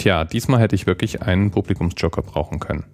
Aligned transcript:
Tja, 0.00 0.24
diesmal 0.24 0.60
hätte 0.60 0.74
ich 0.74 0.86
wirklich 0.86 1.20
einen 1.20 1.50
Publikumsjoker 1.50 2.22
brauchen 2.22 2.58
können. 2.58 2.84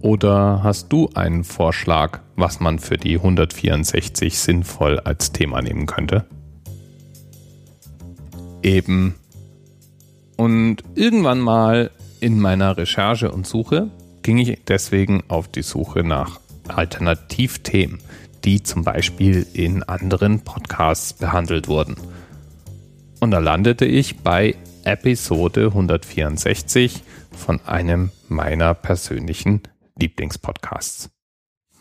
Oder 0.00 0.62
hast 0.62 0.90
du 0.90 1.10
einen 1.12 1.44
Vorschlag, 1.44 2.20
was 2.36 2.58
man 2.58 2.78
für 2.78 2.96
die 2.96 3.16
164 3.16 4.38
sinnvoll 4.38 4.98
als 4.98 5.32
Thema 5.32 5.60
nehmen 5.60 5.84
könnte? 5.84 6.24
Eben. 8.62 9.16
Und 10.38 10.84
irgendwann 10.94 11.38
mal 11.40 11.90
in 12.18 12.40
meiner 12.40 12.78
Recherche 12.78 13.30
und 13.30 13.46
Suche 13.46 13.90
ging 14.22 14.38
ich 14.38 14.58
deswegen 14.66 15.24
auf 15.28 15.48
die 15.48 15.60
Suche 15.60 16.02
nach 16.02 16.40
Alternativthemen, 16.66 17.98
die 18.46 18.62
zum 18.62 18.84
Beispiel 18.84 19.46
in 19.52 19.82
anderen 19.82 20.40
Podcasts 20.44 21.12
behandelt 21.12 21.68
wurden. 21.68 21.96
Und 23.20 23.32
da 23.32 23.38
landete 23.38 23.84
ich 23.84 24.20
bei 24.20 24.54
Episode 24.88 25.66
164 25.66 27.02
von 27.30 27.60
einem 27.66 28.10
meiner 28.28 28.72
persönlichen 28.72 29.62
Lieblingspodcasts. 30.00 31.10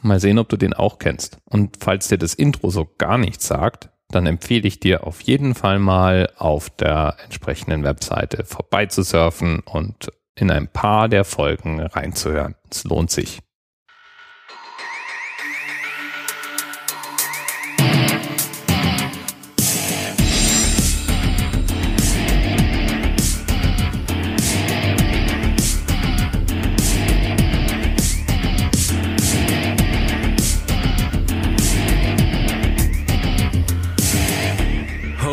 Mal 0.02 0.20
sehen, 0.20 0.40
ob 0.40 0.50
du 0.50 0.58
den 0.58 0.74
auch 0.74 1.00
kennst. 1.00 1.38
Und 1.46 1.78
falls 1.80 2.10
dir 2.10 2.18
das 2.18 2.34
Intro 2.34 2.70
so 2.70 2.86
gar 2.98 3.18
nichts 3.18 3.48
sagt, 3.48 3.90
dann 4.10 4.26
empfehle 4.26 4.68
ich 4.68 4.82
dir 4.82 5.08
auf 5.08 5.22
jeden 5.22 5.56
Fall 5.56 5.80
mal 5.80 6.30
auf 6.38 6.70
der 6.70 7.16
entsprechenden 7.24 7.86
Webseite 7.86 8.44
vorbeizusurfen 8.44 9.62
und 9.62 10.10
in 10.36 10.52
ein 10.52 10.68
paar 10.68 11.08
der 11.08 11.24
Folgen 11.24 11.80
reinzuhören. 11.80 12.56
Es 12.70 12.84
lohnt 12.84 13.10
sich. 13.10 13.40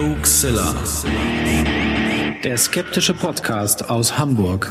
Hoaxilla. 0.04 0.74
Der 2.44 2.58
skeptische 2.58 3.14
Podcast 3.14 3.88
aus 3.88 4.18
Hamburg. 4.18 4.70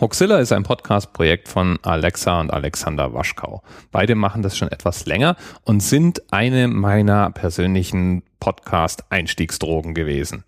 Hoaxilla 0.00 0.38
ist 0.38 0.52
ein 0.52 0.62
Podcast-Projekt 0.62 1.48
von 1.48 1.78
Alexa 1.82 2.40
und 2.40 2.50
Alexander 2.50 3.12
Waschkau. 3.12 3.62
Beide 3.92 4.14
machen 4.14 4.40
das 4.40 4.56
schon 4.56 4.72
etwas 4.72 5.04
länger 5.04 5.36
und 5.64 5.80
sind 5.82 6.32
eine 6.32 6.66
meiner 6.66 7.30
persönlichen 7.30 8.22
Podcast-Einstiegsdrogen 8.40 9.92
gewesen. 9.92 10.44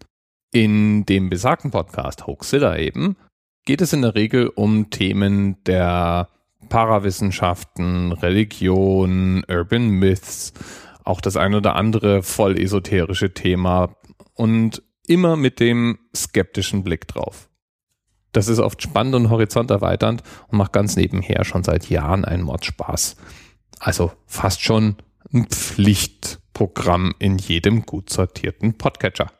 In 0.51 1.05
dem 1.05 1.29
besagten 1.29 1.70
Podcast 1.70 2.27
Hoaxilla 2.27 2.79
eben 2.79 3.19
geht 3.67 3.83
es 3.83 3.92
in 3.92 4.01
der 4.01 4.14
Regel 4.14 4.47
um 4.47 4.89
Themen 4.89 5.62
der 5.64 6.31
Parawissenschaften, 6.73 8.12
Religion, 8.12 9.45
Urban 9.47 9.91
Myths, 9.91 10.55
auch 11.05 11.20
das 11.20 11.37
ein 11.37 11.55
oder 11.55 11.77
andere 11.77 12.23
voll 12.23 12.59
esoterische 12.59 13.34
Thema 13.34 13.95
und 14.33 14.83
immer 15.06 15.37
mit 15.37 15.61
dem 15.61 15.98
skeptischen 16.17 16.83
Blick 16.83 17.06
drauf. 17.09 17.51
Das 18.33 18.48
ist 18.48 18.59
oft 18.59 18.81
spannend 18.81 19.14
und 19.17 19.29
horizonterweiternd 19.29 20.23
und 20.48 20.56
macht 20.56 20.73
ganz 20.73 20.97
nebenher 20.97 21.45
schon 21.45 21.62
seit 21.62 21.91
Jahren 21.91 22.25
einen 22.25 22.45
Mordspaß. 22.45 23.17
Also 23.79 24.11
fast 24.25 24.62
schon 24.62 24.97
ein 25.31 25.48
Pflichtprogramm 25.48 27.14
in 27.19 27.36
jedem 27.36 27.84
gut 27.84 28.09
sortierten 28.09 28.79
Podcatcher. 28.79 29.31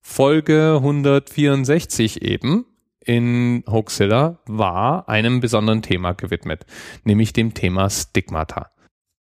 Folge 0.00 0.74
164 0.78 2.22
eben 2.22 2.66
in 3.04 3.64
Hoaxilla 3.66 4.40
war 4.46 5.08
einem 5.08 5.40
besonderen 5.40 5.82
Thema 5.82 6.12
gewidmet, 6.12 6.66
nämlich 7.04 7.32
dem 7.32 7.54
Thema 7.54 7.88
Stigmata. 7.88 8.70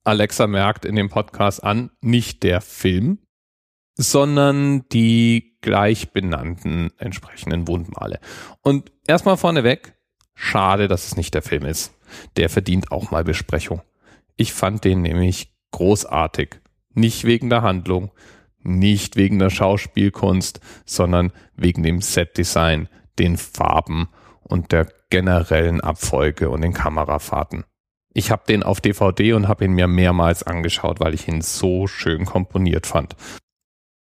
Alexa 0.04 0.46
merkt 0.46 0.84
in 0.84 0.96
dem 0.96 1.08
Podcast 1.08 1.64
an, 1.64 1.90
nicht 2.00 2.42
der 2.42 2.60
Film, 2.60 3.18
sondern 3.96 4.88
die 4.90 5.56
gleich 5.60 6.12
benannten 6.12 6.90
entsprechenden 6.98 7.66
Wundmale. 7.68 8.20
Und 8.60 8.92
erstmal 9.06 9.36
vorneweg, 9.36 9.94
schade, 10.34 10.88
dass 10.88 11.06
es 11.06 11.16
nicht 11.16 11.34
der 11.34 11.42
Film 11.42 11.64
ist. 11.64 11.94
Der 12.36 12.50
verdient 12.50 12.92
auch 12.92 13.10
mal 13.10 13.24
Besprechung. 13.24 13.80
Ich 14.36 14.52
fand 14.52 14.84
den 14.84 15.02
nämlich 15.02 15.54
großartig. 15.70 16.60
Nicht 16.92 17.24
wegen 17.24 17.50
der 17.50 17.62
Handlung, 17.62 18.10
nicht 18.62 19.16
wegen 19.16 19.38
der 19.38 19.50
Schauspielkunst, 19.50 20.60
sondern 20.84 21.32
wegen 21.56 21.82
dem 21.82 22.00
Setdesign, 22.00 22.88
den 23.18 23.36
Farben 23.36 24.08
und 24.42 24.72
der 24.72 24.88
generellen 25.10 25.80
Abfolge 25.80 26.50
und 26.50 26.60
den 26.60 26.72
Kamerafahrten. 26.72 27.64
Ich 28.12 28.30
habe 28.30 28.44
den 28.46 28.62
auf 28.62 28.80
DVD 28.80 29.32
und 29.32 29.48
habe 29.48 29.64
ihn 29.64 29.72
mir 29.72 29.88
mehrmals 29.88 30.42
angeschaut, 30.42 31.00
weil 31.00 31.14
ich 31.14 31.26
ihn 31.26 31.42
so 31.42 31.86
schön 31.86 32.24
komponiert 32.24 32.86
fand. 32.86 33.16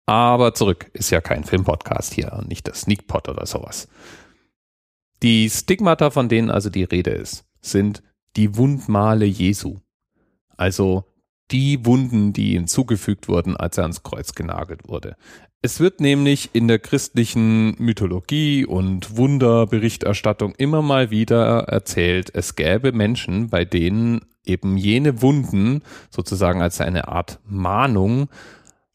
Aber 0.05 0.53
zurück, 0.53 0.89
ist 0.93 1.09
ja 1.09 1.21
kein 1.21 1.45
Filmpodcast 1.45 2.13
hier 2.13 2.33
und 2.33 2.49
nicht 2.49 2.67
das 2.67 2.81
Sneakpot 2.81 3.29
oder 3.29 3.45
sowas. 3.45 3.87
Die 5.23 5.49
Stigmata, 5.49 6.09
von 6.09 6.27
denen 6.27 6.49
also 6.49 6.69
die 6.69 6.83
Rede 6.83 7.11
ist, 7.11 7.45
sind 7.61 8.03
die 8.35 8.57
Wundmale 8.57 9.25
Jesu. 9.25 9.77
Also 10.57 11.05
die 11.51 11.85
Wunden, 11.85 12.33
die 12.33 12.55
ihm 12.55 12.67
zugefügt 12.67 13.27
wurden, 13.27 13.55
als 13.55 13.77
er 13.77 13.83
ans 13.83 14.03
Kreuz 14.03 14.33
genagelt 14.33 14.87
wurde. 14.87 15.15
Es 15.63 15.79
wird 15.79 15.99
nämlich 15.99 16.49
in 16.53 16.67
der 16.67 16.79
christlichen 16.79 17.75
Mythologie 17.77 18.65
und 18.65 19.15
Wunderberichterstattung 19.15 20.55
immer 20.55 20.81
mal 20.81 21.11
wieder 21.11 21.65
erzählt, 21.65 22.31
es 22.33 22.55
gäbe 22.55 22.91
Menschen, 22.93 23.49
bei 23.51 23.63
denen 23.63 24.21
eben 24.43 24.75
jene 24.75 25.21
Wunden 25.21 25.83
sozusagen 26.09 26.63
als 26.63 26.81
eine 26.81 27.09
Art 27.09 27.39
Mahnung 27.45 28.27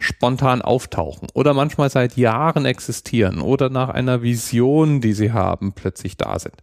spontan 0.01 0.61
auftauchen 0.61 1.29
oder 1.35 1.55
manchmal 1.55 1.89
seit 1.89 2.17
Jahren 2.17 2.65
existieren 2.65 3.41
oder 3.41 3.71
nach 3.71 3.91
einer 3.91 4.23
Vision, 4.23 5.01
die 5.01 5.13
sie 5.13 5.31
haben, 5.31 5.73
plötzlich 5.73 6.17
da 6.17 6.37
sind. 6.41 6.57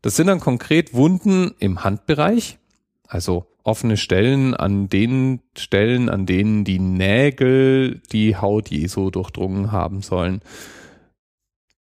Das 0.00 0.16
sind 0.16 0.28
dann 0.28 0.40
konkret 0.40 0.94
Wunden 0.94 1.54
im 1.58 1.84
Handbereich, 1.84 2.58
also 3.06 3.44
offene 3.66 3.96
Stellen 3.96 4.54
an 4.54 4.88
den 4.88 5.40
Stellen, 5.56 6.08
an 6.08 6.26
denen 6.26 6.64
die 6.64 6.78
Nägel 6.78 8.00
die 8.12 8.36
Haut 8.36 8.70
Jesu 8.70 9.10
durchdrungen 9.10 9.72
haben 9.72 10.02
sollen. 10.02 10.40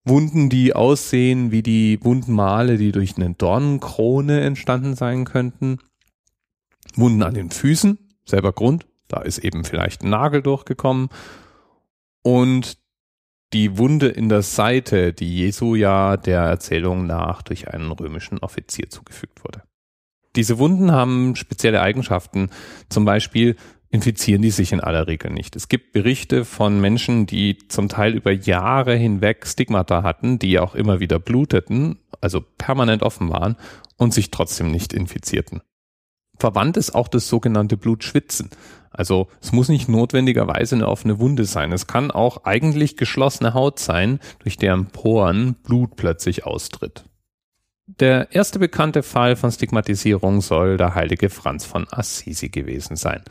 Wunden, 0.05 0.49
die 0.49 0.75
aussehen 0.75 1.51
wie 1.51 1.63
die 1.63 1.99
Wundmale, 2.03 2.77
die 2.77 2.91
durch 2.91 3.15
eine 3.17 3.33
Dornenkrone 3.33 4.41
entstanden 4.41 4.95
sein 4.95 5.25
könnten. 5.25 5.79
Wunden 6.95 7.23
an 7.23 7.33
den 7.33 7.51
Füßen, 7.51 7.97
selber 8.25 8.51
Grund, 8.51 8.85
da 9.07 9.21
ist 9.21 9.39
eben 9.39 9.63
vielleicht 9.63 10.03
ein 10.03 10.09
Nagel 10.09 10.41
durchgekommen. 10.41 11.09
Und 12.21 12.77
die 13.53 13.77
Wunde 13.77 14.07
in 14.07 14.29
der 14.29 14.41
Seite, 14.41 15.13
die 15.13 15.37
Jesu 15.37 15.75
ja 15.75 16.17
der 16.17 16.41
Erzählung 16.41 17.05
nach 17.05 17.41
durch 17.43 17.67
einen 17.67 17.91
römischen 17.91 18.39
Offizier 18.39 18.89
zugefügt 18.89 19.43
wurde. 19.43 19.63
Diese 20.35 20.57
Wunden 20.57 20.91
haben 20.91 21.35
spezielle 21.35 21.81
Eigenschaften. 21.81 22.49
Zum 22.89 23.05
Beispiel 23.05 23.55
infizieren 23.93 24.41
die 24.41 24.49
sich 24.49 24.71
in 24.71 24.79
aller 24.79 25.05
Regel 25.05 25.31
nicht. 25.31 25.55
Es 25.55 25.67
gibt 25.67 25.93
Berichte 25.93 26.45
von 26.45 26.81
Menschen, 26.81 27.27
die 27.27 27.59
zum 27.67 27.89
Teil 27.89 28.15
über 28.15 28.31
Jahre 28.31 28.95
hinweg 28.95 29.45
Stigmata 29.45 30.01
hatten, 30.01 30.39
die 30.39 30.57
auch 30.57 30.73
immer 30.73 30.99
wieder 30.99 31.19
bluteten, 31.19 31.99
also 32.19 32.41
permanent 32.57 33.03
offen 33.03 33.29
waren 33.29 33.55
und 33.97 34.11
sich 34.11 34.31
trotzdem 34.31 34.71
nicht 34.71 34.93
infizierten. 34.93 35.61
Verwandt 36.39 36.77
ist 36.77 36.95
auch 36.95 37.07
das 37.07 37.27
sogenannte 37.27 37.77
Blutschwitzen. 37.77 38.49
Also 38.89 39.27
es 39.41 39.51
muss 39.51 39.69
nicht 39.69 39.87
notwendigerweise 39.87 40.75
eine 40.75 40.87
offene 40.87 41.19
Wunde 41.19 41.45
sein. 41.45 41.71
Es 41.71 41.85
kann 41.85 42.09
auch 42.09 42.45
eigentlich 42.45 42.97
geschlossene 42.97 43.53
Haut 43.53 43.77
sein, 43.77 44.19
durch 44.39 44.57
deren 44.57 44.87
Poren 44.87 45.53
Blut 45.53 45.95
plötzlich 45.95 46.45
austritt. 46.45 47.03
Der 47.99 48.33
erste 48.33 48.57
bekannte 48.57 49.03
Fall 49.03 49.35
von 49.35 49.51
Stigmatisierung 49.51 50.41
soll 50.41 50.77
der 50.77 50.95
heilige 50.95 51.29
Franz 51.29 51.65
von 51.65 51.85
Assisi 51.91 52.49
gewesen 52.49 52.95
sein. 52.95 53.21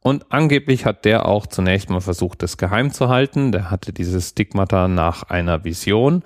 Und 0.00 0.26
angeblich 0.30 0.84
hat 0.84 1.06
der 1.06 1.26
auch 1.26 1.46
zunächst 1.46 1.88
mal 1.88 2.02
versucht, 2.02 2.42
das 2.42 2.58
geheim 2.58 2.92
zu 2.92 3.08
halten. 3.08 3.50
Der 3.50 3.70
hatte 3.70 3.92
dieses 3.92 4.30
Stigmata 4.30 4.88
nach 4.88 5.22
einer 5.24 5.64
Vision 5.64 6.22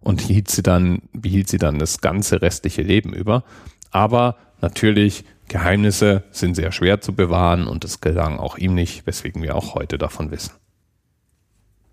und 0.00 0.22
hielt 0.22 0.50
sie 0.50 0.62
dann, 0.62 1.02
behielt 1.12 1.48
sie 1.48 1.58
dann 1.58 1.78
das 1.78 2.00
ganze 2.00 2.40
restliche 2.40 2.82
Leben 2.82 3.12
über. 3.12 3.44
Aber 3.90 4.36
natürlich, 4.62 5.24
Geheimnisse 5.48 6.24
sind 6.30 6.54
sehr 6.54 6.72
schwer 6.72 7.02
zu 7.02 7.14
bewahren 7.14 7.66
und 7.66 7.84
es 7.84 8.00
gelang 8.00 8.38
auch 8.38 8.56
ihm 8.56 8.74
nicht, 8.74 9.06
weswegen 9.06 9.42
wir 9.42 9.54
auch 9.54 9.74
heute 9.74 9.98
davon 9.98 10.30
wissen. 10.30 10.52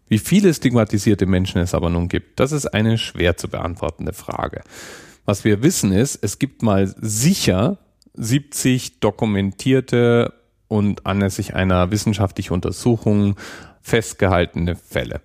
Wie 0.07 0.19
viele 0.19 0.53
stigmatisierte 0.53 1.25
Menschen 1.25 1.59
es 1.59 1.73
aber 1.73 1.89
nun 1.89 2.07
gibt, 2.07 2.39
das 2.39 2.53
ist 2.53 2.67
eine 2.67 2.97
schwer 2.97 3.35
zu 3.35 3.49
beantwortende 3.49 4.13
Frage. 4.13 4.61
Was 5.25 5.43
wir 5.43 5.63
wissen 5.63 5.91
ist, 5.91 6.19
es 6.21 6.39
gibt 6.39 6.63
mal 6.63 6.93
sicher 6.99 7.77
70 8.13 8.99
dokumentierte 8.99 10.33
und 10.67 11.05
anlässlich 11.05 11.53
einer 11.53 11.91
wissenschaftlichen 11.91 12.53
Untersuchung 12.53 13.35
festgehaltene 13.81 14.75
Fälle. 14.75 15.21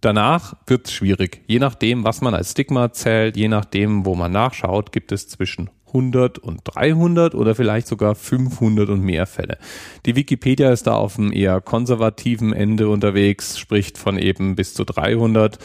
Danach 0.00 0.56
wird 0.66 0.86
es 0.86 0.94
schwierig. 0.94 1.42
Je 1.46 1.58
nachdem, 1.58 2.04
was 2.04 2.22
man 2.22 2.34
als 2.34 2.52
Stigma 2.52 2.92
zählt, 2.92 3.36
je 3.36 3.48
nachdem, 3.48 4.06
wo 4.06 4.14
man 4.14 4.32
nachschaut, 4.32 4.92
gibt 4.92 5.12
es 5.12 5.28
zwischen 5.28 5.68
100 5.88 6.38
und 6.38 6.62
300 6.64 7.34
oder 7.34 7.54
vielleicht 7.54 7.86
sogar 7.86 8.14
500 8.14 8.88
und 8.88 9.02
mehr 9.02 9.26
Fälle. 9.26 9.58
Die 10.06 10.16
Wikipedia 10.16 10.72
ist 10.72 10.86
da 10.86 10.94
auf 10.94 11.18
einem 11.18 11.32
eher 11.32 11.60
konservativen 11.60 12.52
Ende 12.54 12.88
unterwegs, 12.88 13.58
spricht 13.58 13.98
von 13.98 14.16
eben 14.16 14.56
bis 14.56 14.72
zu 14.72 14.84
300. 14.84 15.58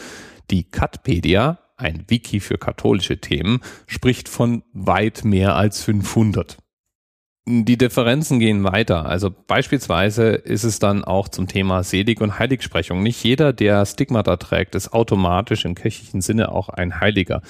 Die 0.50 0.64
Katpedia, 0.64 1.58
ein 1.76 2.04
Wiki 2.08 2.40
für 2.40 2.58
katholische 2.58 3.20
Themen, 3.20 3.60
spricht 3.86 4.28
von 4.28 4.62
weit 4.72 5.24
mehr 5.24 5.56
als 5.56 5.82
500. 5.82 6.58
Die 7.48 7.78
Differenzen 7.78 8.40
gehen 8.40 8.64
weiter. 8.64 9.06
Also 9.06 9.30
beispielsweise 9.30 10.30
ist 10.30 10.64
es 10.64 10.80
dann 10.80 11.04
auch 11.04 11.28
zum 11.28 11.46
Thema 11.46 11.84
Selig- 11.84 12.20
und 12.20 12.40
Heiligsprechung. 12.40 13.04
Nicht 13.04 13.22
jeder, 13.22 13.52
der 13.52 13.86
Stigmata 13.86 14.36
trägt, 14.36 14.74
ist 14.74 14.92
automatisch 14.92 15.64
im 15.64 15.76
kirchlichen 15.76 16.22
Sinne 16.22 16.50
auch 16.50 16.68
ein 16.68 17.00
Heiliger. 17.00 17.42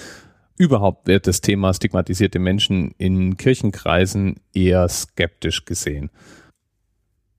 Überhaupt 0.58 1.06
wird 1.06 1.26
das 1.26 1.40
Thema 1.40 1.72
stigmatisierte 1.72 2.38
Menschen 2.38 2.94
in 2.98 3.38
Kirchenkreisen 3.38 4.40
eher 4.52 4.86
skeptisch 4.88 5.64
gesehen. 5.64 6.10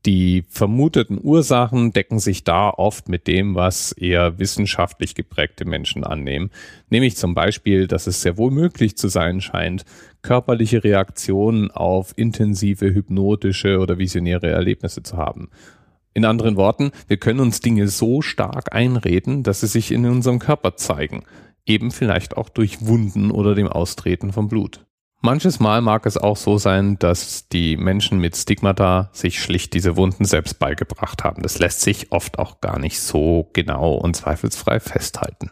Die 0.08 0.46
vermuteten 0.48 1.20
Ursachen 1.22 1.92
decken 1.92 2.20
sich 2.20 2.46
da 2.46 2.70
oft 2.70 3.10
mit 3.10 3.28
dem, 3.28 3.56
was 3.56 3.92
eher 3.92 4.40
wissenschaftlich 4.40 5.16
geprägte 5.16 5.66
Menschen 5.66 6.06
annehmen. 6.06 6.50
Nämlich 6.90 7.18
zum 7.18 7.36
Beispiel, 7.36 7.88
dass 7.88 8.08
es 8.08 8.22
sehr 8.22 8.38
wohl 8.38 8.50
möglich 8.50 8.96
zu 8.96 9.10
sein 9.10 9.42
scheint, 9.42 9.84
körperliche 10.22 10.86
Reaktionen 10.86 11.72
auf 11.72 12.14
intensive 12.16 12.86
hypnotische 12.86 13.80
oder 13.80 13.98
visionäre 13.98 14.48
Erlebnisse 14.48 15.04
zu 15.04 15.18
haben. 15.18 15.50
In 16.14 16.24
anderen 16.24 16.56
Worten, 16.56 16.92
wir 17.10 17.18
können 17.18 17.42
uns 17.42 17.60
Dinge 17.60 17.90
so 17.90 18.22
stark 18.22 18.74
einreden, 18.74 19.44
dass 19.44 19.60
sie 19.60 19.68
sich 19.68 19.92
in 19.92 20.06
unserem 20.06 20.40
Körper 20.40 20.78
zeigen. 20.78 21.26
Eben 21.66 21.92
vielleicht 21.92 22.38
auch 22.38 22.48
durch 22.48 22.86
Wunden 22.88 23.30
oder 23.30 23.56
dem 23.56 23.68
Austreten 23.68 24.32
von 24.32 24.48
Blut. 24.48 24.87
Manches 25.22 25.60
Mal 25.60 25.82
mag 25.82 26.06
es 26.06 26.18
auch 26.18 26.38
so 26.38 26.58
sein, 26.58 27.00
dass 27.00 27.50
die 27.50 27.76
Menschen 27.76 28.20
mit 28.20 28.38
Stigmata 28.38 29.10
sich 29.14 29.42
schlicht 29.42 29.74
diese 29.74 29.98
Wunden 29.98 30.26
selbst 30.26 30.60
beigebracht 30.60 31.24
haben. 31.24 31.42
Das 31.42 31.58
lässt 31.58 31.82
sich 31.82 32.12
oft 32.12 32.38
auch 32.38 32.62
gar 32.62 32.78
nicht 32.78 33.00
so 33.00 33.50
genau 33.54 33.96
und 33.96 34.16
zweifelsfrei 34.16 34.80
festhalten. 34.80 35.52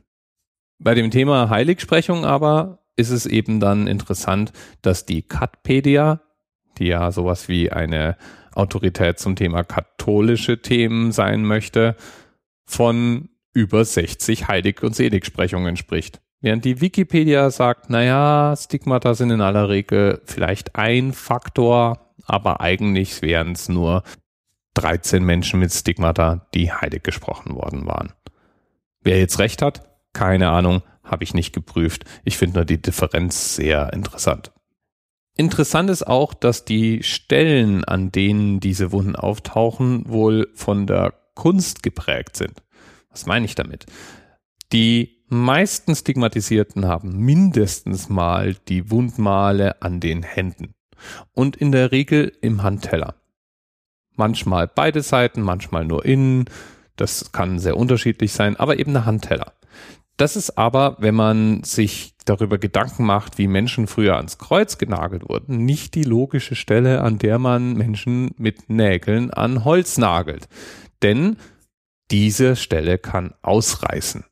Bei 0.77 0.93
dem 0.93 1.09
Thema 1.09 1.49
Heiligsprechung 1.49 2.25
aber 2.25 2.85
ist 2.95 3.09
es 3.09 3.25
eben 3.25 3.59
dann 3.59 3.87
interessant, 3.87 4.53
dass 4.81 5.05
die 5.05 5.23
Katpedia, 5.23 6.21
die 6.77 6.87
ja 6.87 7.11
sowas 7.11 7.47
wie 7.47 7.71
eine 7.71 8.17
Autorität 8.53 9.19
zum 9.19 9.35
Thema 9.35 9.63
katholische 9.63 10.61
Themen 10.61 11.11
sein 11.11 11.43
möchte, 11.43 11.95
von 12.65 13.29
über 13.53 13.83
60 13.83 14.47
Heilig- 14.47 14.83
und 14.83 14.95
Seligsprechungen 14.95 15.75
spricht. 15.75 16.21
Während 16.45 16.63
die 16.63 16.79
Wikipedia 16.79 17.49
sagt, 17.49 17.89
naja, 17.89 18.53
Stigmata 18.55 19.15
sind 19.15 19.31
in 19.31 19.41
aller 19.41 19.67
Regel 19.67 20.21
vielleicht 20.25 20.75
ein 20.75 21.11
Faktor, 21.11 22.13
aber 22.23 22.61
eigentlich 22.61 23.23
wären 23.23 23.53
es 23.53 23.67
nur 23.67 24.03
13 24.75 25.23
Menschen 25.23 25.59
mit 25.59 25.73
Stigmata, 25.73 26.45
die 26.53 26.71
heilig 26.71 27.01
gesprochen 27.01 27.55
worden 27.55 27.87
waren. 27.87 28.13
Wer 29.01 29.17
jetzt 29.17 29.39
recht 29.39 29.63
hat, 29.63 29.89
keine 30.13 30.51
Ahnung, 30.51 30.83
habe 31.03 31.23
ich 31.23 31.33
nicht 31.33 31.51
geprüft. 31.51 32.05
Ich 32.25 32.37
finde 32.37 32.59
nur 32.59 32.65
die 32.65 32.79
Differenz 32.79 33.55
sehr 33.55 33.91
interessant. 33.91 34.51
Interessant 35.35 35.89
ist 35.89 36.05
auch, 36.05 36.35
dass 36.35 36.63
die 36.63 37.01
Stellen, 37.01 37.83
an 37.85 38.11
denen 38.11 38.59
diese 38.59 38.91
Wunden 38.91 39.15
auftauchen, 39.15 40.03
wohl 40.07 40.51
von 40.53 40.85
der 40.85 41.15
Kunst 41.33 41.81
geprägt 41.81 42.37
sind. 42.37 42.61
Was 43.09 43.25
meine 43.25 43.45
ich 43.45 43.55
damit? 43.55 43.87
Die 44.71 45.14
meisten 45.27 45.95
Stigmatisierten 45.95 46.85
haben 46.87 47.17
mindestens 47.17 48.09
mal 48.09 48.55
die 48.67 48.91
Wundmale 48.91 49.81
an 49.81 49.99
den 49.99 50.23
Händen 50.23 50.73
und 51.33 51.55
in 51.55 51.71
der 51.71 51.91
Regel 51.91 52.31
im 52.41 52.63
Handteller. 52.63 53.15
Manchmal 54.15 54.67
beide 54.67 55.01
Seiten, 55.01 55.41
manchmal 55.41 55.85
nur 55.85 56.05
innen. 56.05 56.45
Das 56.95 57.31
kann 57.31 57.59
sehr 57.59 57.77
unterschiedlich 57.77 58.31
sein, 58.31 58.55
aber 58.55 58.79
eben 58.79 58.93
der 58.93 59.05
Handteller. 59.05 59.53
Das 60.17 60.37
ist 60.37 60.57
aber, 60.57 60.95
wenn 60.99 61.15
man 61.15 61.63
sich 61.63 62.15
darüber 62.23 62.57
Gedanken 62.57 63.03
macht, 63.05 63.37
wie 63.37 63.47
Menschen 63.47 63.87
früher 63.87 64.15
ans 64.15 64.37
Kreuz 64.37 64.77
genagelt 64.77 65.27
wurden, 65.27 65.57
nicht 65.65 65.93
die 65.93 66.03
logische 66.03 66.55
Stelle, 66.55 67.01
an 67.01 67.19
der 67.19 67.37
man 67.37 67.73
Menschen 67.73 68.31
mit 68.37 68.69
Nägeln 68.69 69.31
an 69.31 69.65
Holz 69.65 69.97
nagelt. 69.97 70.47
Denn 71.01 71.35
diese 72.11 72.55
Stelle 72.55 72.97
kann 72.97 73.33
ausreißen. 73.41 74.23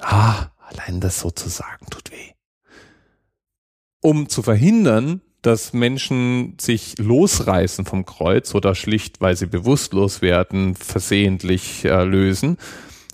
Ah, 0.00 0.50
allein 0.58 1.00
das 1.00 1.20
so 1.20 1.30
zu 1.30 1.48
sagen 1.48 1.86
tut 1.90 2.10
weh. 2.10 2.32
Um 4.00 4.28
zu 4.28 4.42
verhindern, 4.42 5.22
dass 5.42 5.72
Menschen 5.72 6.56
sich 6.60 6.98
losreißen 6.98 7.84
vom 7.84 8.04
Kreuz 8.04 8.54
oder 8.54 8.74
schlicht, 8.74 9.20
weil 9.20 9.36
sie 9.36 9.46
bewusstlos 9.46 10.20
werden, 10.20 10.74
versehentlich 10.74 11.84
äh, 11.84 12.04
lösen, 12.04 12.58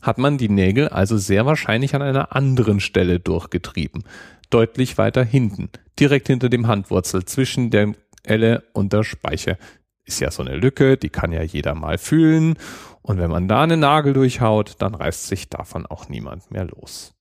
hat 0.02 0.18
man 0.18 0.38
die 0.38 0.48
Nägel 0.48 0.88
also 0.88 1.16
sehr 1.16 1.46
wahrscheinlich 1.46 1.94
an 1.94 2.02
einer 2.02 2.34
anderen 2.34 2.80
Stelle 2.80 3.20
durchgetrieben. 3.20 4.04
Deutlich 4.50 4.98
weiter 4.98 5.24
hinten, 5.24 5.70
direkt 5.98 6.28
hinter 6.28 6.48
dem 6.48 6.66
Handwurzel, 6.66 7.24
zwischen 7.24 7.70
der 7.70 7.94
Elle 8.22 8.64
und 8.72 8.92
der 8.92 9.04
Speiche. 9.04 9.58
Ist 10.04 10.20
ja 10.20 10.30
so 10.30 10.42
eine 10.42 10.56
Lücke, 10.56 10.96
die 10.96 11.08
kann 11.08 11.32
ja 11.32 11.42
jeder 11.42 11.74
mal 11.74 11.98
fühlen 11.98 12.56
und 13.02 13.18
wenn 13.18 13.30
man 13.30 13.48
da 13.48 13.62
einen 13.62 13.80
Nagel 13.80 14.12
durchhaut, 14.12 14.76
dann 14.78 14.94
reißt 14.94 15.26
sich 15.26 15.48
davon 15.48 15.86
auch 15.86 16.08
niemand 16.08 16.50
mehr 16.50 16.64
los. 16.64 17.14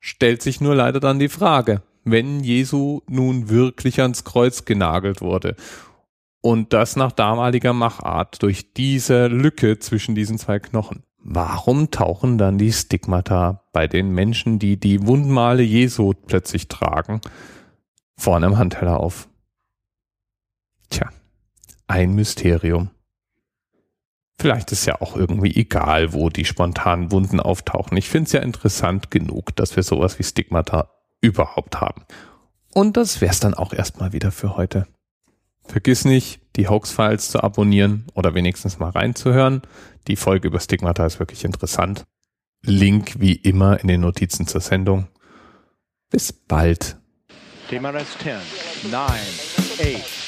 Stellt 0.00 0.42
sich 0.42 0.60
nur 0.60 0.74
leider 0.74 1.00
dann 1.00 1.18
die 1.18 1.28
Frage, 1.28 1.82
wenn 2.04 2.40
Jesu 2.40 3.00
nun 3.08 3.48
wirklich 3.48 4.00
ans 4.00 4.24
Kreuz 4.24 4.64
genagelt 4.64 5.20
wurde 5.20 5.56
und 6.40 6.72
das 6.72 6.96
nach 6.96 7.12
damaliger 7.12 7.72
Machart 7.72 8.42
durch 8.42 8.72
diese 8.72 9.26
Lücke 9.26 9.78
zwischen 9.78 10.14
diesen 10.14 10.38
zwei 10.38 10.58
Knochen. 10.58 11.02
Warum 11.18 11.90
tauchen 11.90 12.38
dann 12.38 12.58
die 12.58 12.72
Stigmata 12.72 13.64
bei 13.72 13.86
den 13.86 14.10
Menschen, 14.10 14.58
die 14.58 14.78
die 14.78 15.06
Wundmale 15.06 15.62
Jesu 15.62 16.14
plötzlich 16.26 16.68
tragen, 16.68 17.20
vorne 18.16 18.46
im 18.46 18.56
Handteller 18.56 19.00
auf? 19.00 19.28
Ein 21.88 22.14
Mysterium. 22.14 22.90
Vielleicht 24.40 24.70
ist 24.70 24.86
ja 24.86 25.00
auch 25.00 25.16
irgendwie 25.16 25.56
egal, 25.56 26.12
wo 26.12 26.28
die 26.28 26.44
spontanen 26.44 27.10
Wunden 27.10 27.40
auftauchen. 27.40 27.96
Ich 27.96 28.08
finde 28.08 28.26
es 28.26 28.32
ja 28.32 28.40
interessant 28.40 29.10
genug, 29.10 29.56
dass 29.56 29.74
wir 29.74 29.82
sowas 29.82 30.18
wie 30.18 30.22
Stigmata 30.22 30.90
überhaupt 31.20 31.80
haben. 31.80 32.04
Und 32.72 32.96
das 32.96 33.20
wär's 33.20 33.40
dann 33.40 33.54
auch 33.54 33.72
erstmal 33.72 34.12
wieder 34.12 34.30
für 34.30 34.56
heute. 34.56 34.86
Vergiss 35.64 36.04
nicht, 36.04 36.40
die 36.56 36.68
Hoax-Files 36.68 37.30
zu 37.30 37.42
abonnieren 37.42 38.06
oder 38.14 38.34
wenigstens 38.34 38.78
mal 38.78 38.90
reinzuhören. 38.90 39.62
Die 40.06 40.16
Folge 40.16 40.48
über 40.48 40.60
Stigmata 40.60 41.04
ist 41.04 41.18
wirklich 41.18 41.44
interessant. 41.44 42.04
Link 42.62 43.16
wie 43.18 43.34
immer 43.34 43.80
in 43.80 43.88
den 43.88 44.02
Notizen 44.02 44.46
zur 44.46 44.60
Sendung. 44.60 45.08
Bis 46.10 46.32
bald. 46.32 46.96
DMRS 47.70 48.18
10, 48.22 48.90
9, 48.90 49.02
8. 49.10 50.27